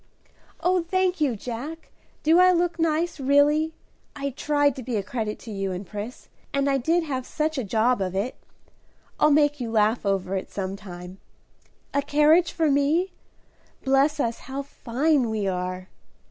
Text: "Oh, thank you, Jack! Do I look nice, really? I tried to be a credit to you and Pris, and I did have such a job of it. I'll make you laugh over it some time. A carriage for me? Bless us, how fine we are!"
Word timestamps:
"Oh, 0.61 0.81
thank 0.81 1.21
you, 1.21 1.35
Jack! 1.35 1.91
Do 2.23 2.39
I 2.39 2.51
look 2.51 2.79
nice, 2.79 3.19
really? 3.19 3.71
I 4.15 4.31
tried 4.31 4.75
to 4.77 4.81
be 4.81 4.95
a 4.95 5.03
credit 5.03 5.37
to 5.41 5.51
you 5.51 5.71
and 5.71 5.85
Pris, 5.85 6.27
and 6.51 6.67
I 6.67 6.79
did 6.79 7.03
have 7.03 7.23
such 7.23 7.55
a 7.59 7.63
job 7.63 8.01
of 8.01 8.15
it. 8.15 8.33
I'll 9.19 9.29
make 9.29 9.61
you 9.61 9.69
laugh 9.69 10.03
over 10.03 10.35
it 10.35 10.49
some 10.49 10.75
time. 10.75 11.19
A 11.93 12.01
carriage 12.01 12.51
for 12.51 12.71
me? 12.71 13.11
Bless 13.83 14.19
us, 14.19 14.39
how 14.49 14.63
fine 14.63 15.29
we 15.29 15.47
are!" 15.47 15.87